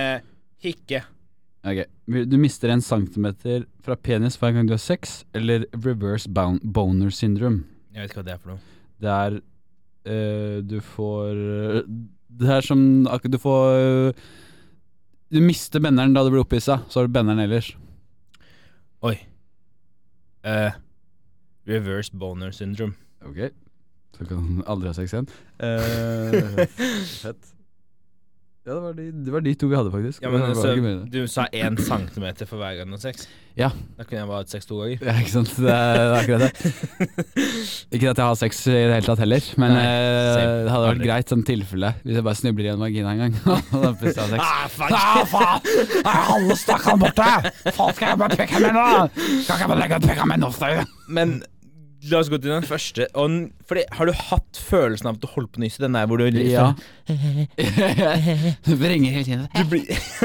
[0.00, 0.26] eh,
[0.64, 1.04] hikke.
[1.60, 7.10] Ok, Du mister en centimeter fra penis hver gang du har sex, eller reverse boner
[7.10, 7.64] syndrome.
[7.92, 8.60] Jeg vet ikke hva det er for noe.
[9.00, 9.38] Det er
[10.12, 11.34] øh, Du får
[12.40, 14.12] Det er som akkurat du får øh,
[15.32, 17.76] Du mister benderen da du blir opphissa, så har du benderen ellers.
[19.02, 19.16] Oi.
[20.44, 20.72] Uh,
[21.68, 22.94] reverse boner syndrome.
[23.20, 23.50] Ok
[24.16, 25.28] Så kan aldri ha sex igjen.
[25.60, 26.64] Uh,
[27.22, 27.52] fett.
[28.66, 30.20] Ja, det var, de, det var de to vi hadde, faktisk.
[30.20, 30.72] Ja, men det så.
[31.08, 33.24] Du sa én centimeter for hver gang du har sex?
[33.56, 33.70] Ja.
[33.96, 35.00] Da kunne jeg bare hatt sex to ganger.
[35.00, 35.54] Ja, ikke sant.
[35.56, 36.50] Det er, det er akkurat det.
[37.96, 40.90] Ikke at jeg har sex i det hele tatt heller, men Nei, eh, det hadde
[40.90, 41.94] vært greit som tilfelle.
[42.04, 43.38] Hvis jeg bare snubler i en vagina en gang.
[43.72, 44.44] og da plutselig har sex.
[44.44, 44.92] Ah, fuck!
[45.00, 46.04] Ah, faen!
[46.04, 47.30] Er halve stakkaren borte?
[47.64, 48.86] Faen, skal jeg bare peke med nå?
[49.16, 50.52] Kan ikke jeg bare legge ut peka med nå?
[51.08, 51.38] Men
[52.08, 53.06] la oss gå til den første.
[53.18, 53.34] Og,
[53.68, 55.82] fordi, har du hatt følelsen av at du holdt på å nyse?
[55.82, 56.70] Den der hvor du Ja.
[58.64, 59.46] Du vrenger hele tiden.
[59.52, 59.84] Du blir,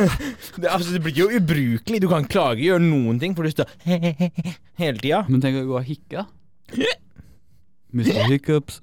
[0.61, 2.01] det, altså, det blir jo ubrukelig.
[2.03, 5.23] Du kan klage, gjøre noen ting, for du står hele tida.
[5.27, 6.25] Men tenk å gå og hikke.
[7.95, 8.25] Mr.
[8.31, 8.79] Hiccups.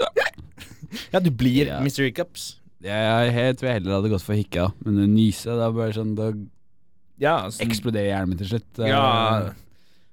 [1.12, 1.80] Ja, du blir Ja.
[1.80, 2.04] Mr.
[2.08, 2.56] Hiccups.
[2.82, 4.70] Jeg, jeg tror jeg heller hadde gått for hikke, ja.
[4.82, 6.32] men å nyse, da bare sånn Da
[7.22, 8.80] Ja, altså, eksploderer hjernen min til slutt.
[8.82, 9.52] Ja,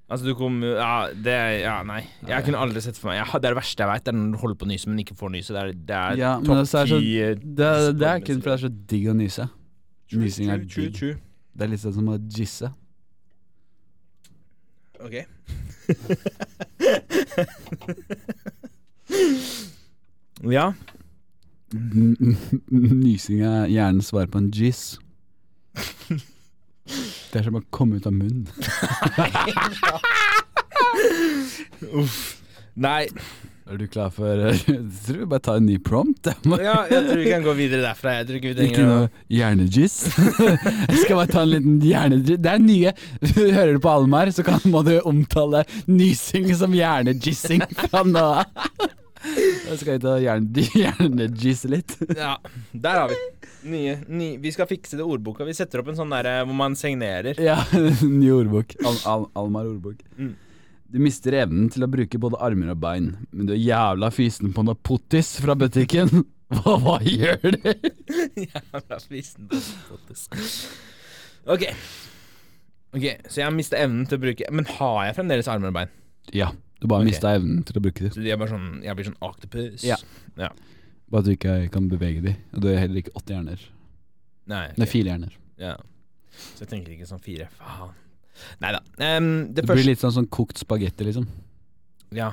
[0.09, 2.01] altså du kom Ja, det Ja, nei.
[2.27, 4.17] Jeg kunne aldri sett for meg jeg, Det er det verste jeg veit, det er
[4.19, 5.53] når du holder på å nyse, men ikke får nyse.
[5.55, 8.49] Det er, det er Ja, topp ti det er eh, det, det er kun fordi
[8.49, 9.49] det er så digg å nyse.
[10.09, 11.25] True, Nysing er true, true, digg.
[11.53, 12.67] Det er litt sånn som å jisse.
[14.99, 15.15] Ok.
[20.57, 20.73] ja.
[22.71, 24.97] Nysing er hjernens svar på en jizz.
[27.29, 28.47] Det er som å komme ut av munnen.
[31.99, 32.17] Uff.
[32.79, 33.03] Nei.
[33.69, 34.61] Er du klar for Jeg
[35.05, 36.25] tror vi bare tar en ny prompt.
[36.57, 38.15] Ja, jeg tror vi kan gå videre derfra.
[38.17, 39.97] Jeg tror ikke vi Ikke trenger å noe hjernejizz.
[40.89, 42.39] Jeg skal bare ta en liten hjernejizz.
[42.41, 42.95] Det er nye.
[43.35, 48.65] Hører du på Almar, så kan, må du omtale nysing som hjernejizzing fra nå av.
[49.19, 51.95] Da skal ta hjerne, hjernejizze litt.
[52.15, 52.37] Ja,
[52.71, 53.17] der har vi
[53.69, 55.47] nye, nye, Vi skal fikse det ordboka.
[55.47, 57.39] Vi setter opp en sånn der eh, hvor man signerer.
[57.43, 57.57] Ja,
[58.21, 58.77] ny ordbok.
[58.85, 59.99] Al Al Almar ordbok.
[60.17, 60.35] Mm.
[60.89, 64.55] Du mister evnen til å bruke både armer og bein, men du er jævla fysen
[64.55, 66.23] på noe pottis fra butikken.
[66.49, 67.65] Hva, hva gjør du?
[68.41, 70.23] Jævla fysen på potis.
[71.45, 71.67] Ok.
[72.89, 75.75] Ok, Så jeg har mista evnen til å bruke Men har jeg fremdeles armer og
[75.75, 75.91] bein?
[76.33, 76.47] Ja,
[76.79, 77.11] du bare okay.
[77.11, 78.13] mista evnen til å bruke det.
[78.15, 79.83] Så de er bare sånn Jeg blir sånn octopus?
[79.83, 79.97] Ja.
[80.39, 82.37] Bare at du ikke kan bevege dem.
[82.55, 83.63] Og du har heller ikke åtte hjerner.
[84.49, 85.33] Nei, Det er fire hjerner.
[85.59, 85.75] Ja.
[86.53, 87.49] Så jeg tenker ikke sånn fire.
[87.59, 87.91] Faen.
[88.63, 88.79] Nei da.
[88.95, 91.27] Um, det Det første blir litt sånn, sånn kokt spagetti, liksom.
[92.15, 92.31] Ja.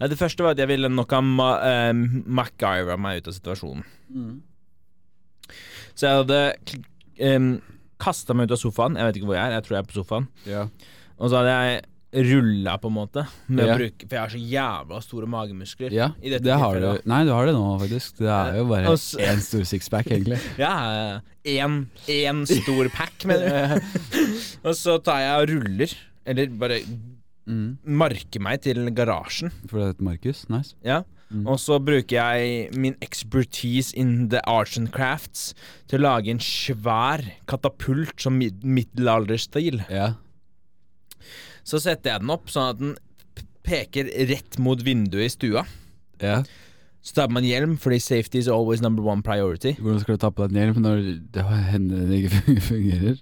[0.00, 3.36] Nei, det første var at jeg ville nok ha ma uh, MacGyver meg ut av
[3.38, 3.86] situasjonen.
[5.94, 6.40] Så jeg hadde
[7.32, 7.54] um,
[8.02, 8.98] kasta meg ut av sofaen.
[8.98, 10.28] Jeg vet ikke hvor jeg er, jeg tror jeg er på sofaen.
[10.48, 10.66] Ja.
[11.18, 13.74] Og så hadde jeg rulla, på en måte, med Ja.
[13.74, 15.90] å bruke For jeg har så jævla store magemuskler.
[15.92, 17.00] ja, I dette det har du.
[17.08, 18.18] Nei, du har det nå, faktisk.
[18.18, 20.38] Det er jo bare én stor sixpack, egentlig.
[20.58, 23.80] Ja, én stor pack, mener du.
[24.68, 25.96] og så tar jeg og ruller,
[26.26, 26.82] eller bare
[27.42, 27.76] Mm.
[27.84, 29.50] marker meg til garasjen.
[29.66, 30.44] For det heter Markus.
[30.48, 30.76] Nice.
[30.84, 31.00] Ja.
[31.32, 31.48] Mm.
[31.48, 35.52] Og så bruker jeg min expertise in the arts and crafts
[35.88, 39.82] til å lage en svær katapult som mid middelalderstil.
[39.90, 40.12] Ja.
[41.64, 42.94] Så setter jeg den opp sånn at den
[43.62, 45.66] peker rett mot vinduet i stua.
[46.22, 46.42] ja.
[47.02, 49.72] Så tar man hjelm, fordi safety is always number one priority.
[49.74, 51.00] Hvordan skal du ta på deg en hjelm når
[51.34, 53.16] det hendene ikke fungerer?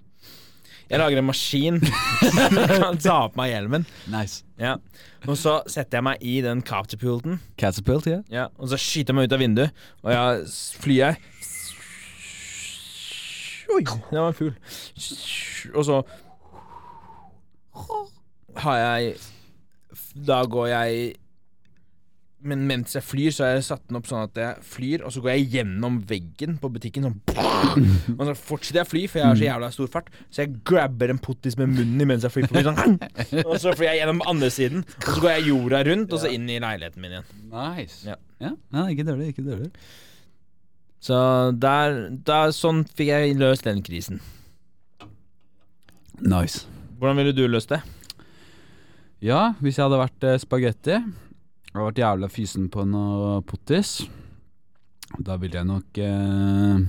[0.91, 1.79] Jeg lager en maskin
[2.35, 3.87] som kan ta på meg hjelmen.
[4.13, 4.43] Nice.
[4.61, 4.75] Ja.
[5.25, 8.19] Og så setter jeg meg i den catapulten, Catapult, ja.
[8.29, 8.45] ja.
[8.61, 10.45] og så skyter jeg meg ut av vinduet, og jeg
[10.83, 11.15] flyr jeg.
[13.71, 14.53] Oi, det var en fugl.
[15.73, 16.03] Og så
[18.63, 19.17] har jeg
[20.27, 21.15] Da går jeg
[22.41, 25.13] Men mens jeg flyr, så har jeg satt den opp sånn at jeg flyr, og
[25.13, 27.19] så går jeg gjennom veggen på butikken sånn
[28.17, 30.09] Og så fortsetter jeg å fly, for jeg har så jævla stor fart.
[30.33, 32.63] Så jeg grabber en pottis med munnen mens jeg flyr forbi.
[32.65, 32.97] Sånn.
[33.49, 36.33] Og så flyr jeg gjennom andre siden, og så går jeg jorda rundt, og så
[36.33, 37.29] inn i leiligheten min igjen.
[37.53, 38.01] Nice.
[38.09, 38.17] Ja.
[38.41, 38.55] ja.
[38.73, 39.69] ja ikke dårlig, ikke dårlig.
[41.01, 41.17] Så
[41.57, 44.21] der, der Sånn fikk jeg løst den krisen.
[46.21, 46.67] Nice.
[47.01, 47.81] Hvordan ville du løst det?
[49.21, 50.95] Ja, hvis jeg hadde vært eh, spagetti
[51.75, 53.99] og vært jævla fysen på noe pottis,
[55.21, 56.79] da ville jeg nok eh,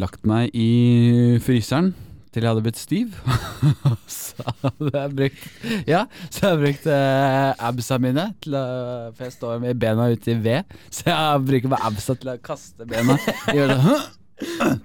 [0.00, 1.90] lagt meg i fryseren
[2.32, 3.18] til jeg hadde blitt stiv.
[4.08, 5.44] så hadde jeg brukt
[5.90, 8.66] Ja, så hadde jeg brukt eh, absa mine til å
[9.12, 12.38] For jeg står med bena ute i ved, så jeg bruker bare absa til å
[12.40, 13.18] kaste bena.
[13.52, 13.98] Gjør det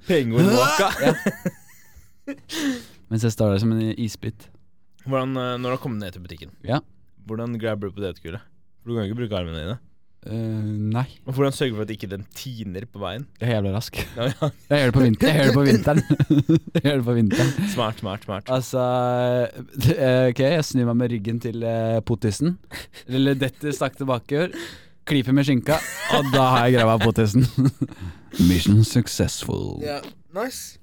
[0.10, 0.92] Penguinwalka.
[3.08, 4.50] Mens jeg står der som en isbit.
[5.08, 6.80] Hvordan, eh, når du har kommet ned til butikken, Ja.
[7.28, 8.42] hvordan grabber du på potetgullet?
[8.84, 9.80] For du kan jo ikke bruke armene dine.
[10.24, 10.32] Eh,
[10.96, 13.26] nei, Og hvordan sørger du for at ikke den tiner på veien?
[13.42, 13.98] jeg er jævla rask.
[14.16, 14.50] Ja, ja.
[14.70, 15.34] Jeg gjør det på, vinteren.
[15.34, 16.04] jeg gjør det på vinteren.
[16.76, 17.52] jeg gjør det på vinteren.
[17.74, 18.46] Smart, smart, smart.
[18.48, 18.84] Altså
[19.76, 22.58] det- eh, Ok, jeg snur meg med ryggen til eh, pottisen.
[23.10, 24.56] Eller detter sakte bakover.
[25.06, 25.76] Klyper med skinka,
[26.16, 27.44] og da har jeg grava pottisen.
[28.48, 29.82] Mission successful.
[29.84, 30.00] Ja,
[30.34, 30.78] nice.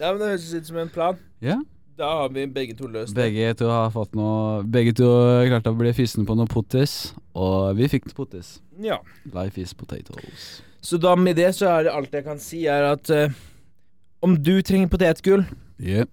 [0.00, 1.18] Ja, men Det høres ut som en plan.
[1.44, 1.58] Ja,
[1.98, 3.24] Da har vi begge to løst det.
[3.24, 5.08] begge to har fått noe Begge to
[5.48, 8.60] klarte å bli fysen på noe pottis, og vi fikk pottis.
[8.78, 9.00] Ja.
[9.34, 10.60] Life is potatoes.
[10.80, 13.34] Så da med det så er det alt jeg kan si, er at uh,
[14.22, 15.44] om du trenger potetgull,
[15.78, 16.06] Yeah.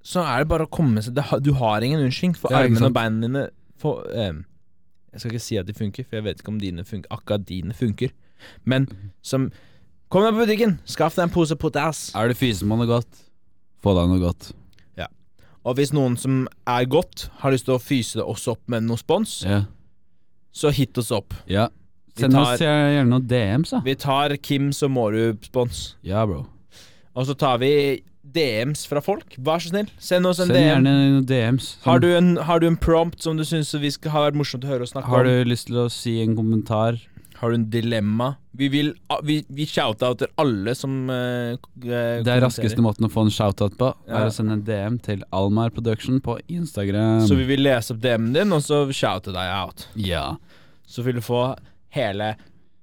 [0.00, 1.12] så er det bare å komme seg
[1.44, 3.42] Du har ingen unnskyldning, for armene og beina dine
[3.76, 4.32] for, eh,
[5.12, 7.44] Jeg skal ikke si at de funker, for jeg vet ikke om dine funker, akkurat
[7.48, 8.12] dine funker.
[8.64, 8.86] Men
[9.22, 9.50] som
[10.08, 12.06] Kom deg på butikken, skaff deg en pose potas.
[12.16, 13.18] Er du fysen på noe godt,
[13.84, 14.52] få deg noe godt.
[15.68, 18.96] Og hvis noen som er godt, har lyst til å fyse også opp med noe
[19.00, 19.64] spons, Ja.
[20.54, 21.34] så hit oss opp.
[21.46, 21.68] ja.
[22.16, 23.78] Vi Send tar- oss gjerne noen DMs, da.
[23.84, 25.94] Vi tar Kims og Mårud-spons.
[26.02, 26.46] Ja, bro.
[27.14, 29.36] Og så tar vi DMs fra folk.
[29.38, 30.82] Vær så snill, send oss en Send DM.
[30.84, 31.76] gjerne noen DMs.
[31.84, 34.64] Har du, en, har du en prompt som du syns vi skal ha vært morsomt
[34.64, 35.26] å høre og snakke Har om?
[35.26, 36.98] du lyst til å si en kommentar?
[37.38, 38.32] Har du en dilemma?
[38.58, 38.88] Vi vil
[39.22, 43.92] Vi, vi shout-outer alle som uh, Det er raskeste måten å få en shoutout på,
[44.08, 44.24] Ja.
[44.24, 47.22] er å sende en DM til Almar Production på Instagram.
[47.28, 49.86] Så vi vil lese opp DM-en din, og så shoute deg out.
[49.94, 50.36] Ja.
[50.88, 51.52] Så vil du få
[51.94, 52.34] hele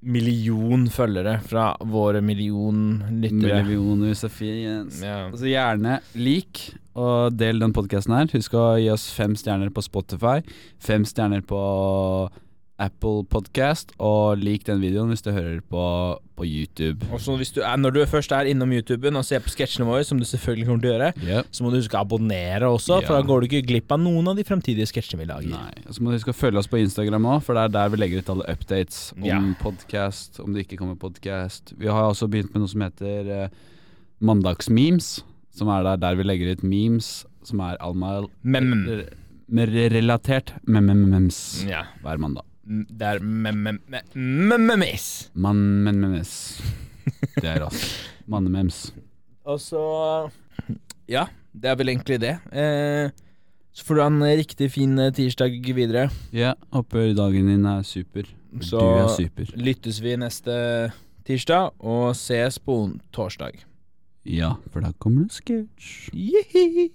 [0.05, 3.63] million følgere fra våre million lyttere.
[3.65, 5.01] Millioner Sofiens.
[5.01, 5.25] Ja.
[5.31, 8.29] Altså gjerne lik og del den podkasten her.
[8.31, 10.39] Husk å gi oss fem stjerner på Spotify,
[10.79, 11.59] fem stjerner på
[12.77, 15.83] Apple Podcast, og lik den videoen hvis du hører på
[16.35, 17.05] på YouTube.
[17.15, 19.85] Og så hvis du er, Når du først er innom YouTuben og ser på sketsjene
[19.87, 21.45] våre, som du selvfølgelig kommer til å gjøre, Yep.
[21.55, 24.27] så må du huske å abonnere også, for da går du ikke glipp av noen
[24.27, 25.47] av de fremtidige sketsjene vi lager.
[25.55, 25.71] Nei.
[25.89, 27.97] Så må du huske å følge oss på Instagram òg, for det er der vi
[28.01, 29.39] legger ut alle updates om Ja.
[29.61, 31.71] podcast, om det ikke kommer podcast.
[31.79, 33.49] Vi har også begynt med noe som heter eh,
[34.19, 35.23] Mandagsmemes,
[35.55, 39.05] som er der, der vi legger ut memes som er Alma Mem.
[39.47, 41.63] relatert mems
[42.03, 42.43] hver mandag.
[42.65, 43.81] Det er memes.
[45.33, 46.23] Man, men.
[47.35, 47.83] Det er oss.
[48.27, 48.93] Mannemems.
[49.45, 49.81] Og så
[51.07, 52.33] Ja, det er vel egentlig det.
[52.49, 53.11] Eh,
[53.75, 56.09] så får du ha en riktig fin eh, tirsdag videre.
[56.33, 58.25] Ja, håper dagen din er super.
[58.61, 59.51] Så du er super.
[59.59, 60.91] lyttes vi neste
[61.27, 62.79] tirsdag, og ses på
[63.13, 63.61] torsdag.
[64.25, 66.09] Ja, for da kommer det sketsj.
[66.15, 66.89] Yihi.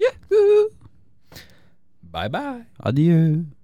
[2.11, 2.65] Bye bye.
[2.83, 3.45] Adjø.